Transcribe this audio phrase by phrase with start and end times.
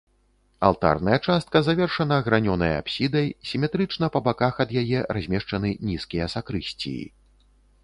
[0.69, 7.05] Алтарная частка завершана гранёнай апсідай, сіметрычна па баках ад яе размешчаны нізкія сакрысціі.